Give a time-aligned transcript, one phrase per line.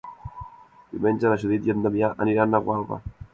[0.95, 3.01] Diumenge na Judit i en Damià aniran a Gualba.